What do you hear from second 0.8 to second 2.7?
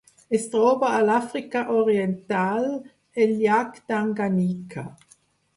a l'Àfrica Oriental: